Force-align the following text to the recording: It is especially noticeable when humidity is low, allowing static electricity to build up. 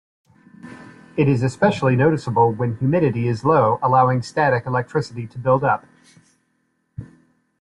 It 1.15 1.27
is 1.27 1.43
especially 1.43 1.95
noticeable 1.95 2.51
when 2.51 2.75
humidity 2.77 3.27
is 3.27 3.45
low, 3.45 3.77
allowing 3.83 4.23
static 4.23 4.65
electricity 4.65 5.27
to 5.27 5.37
build 5.37 5.63
up. 5.63 5.85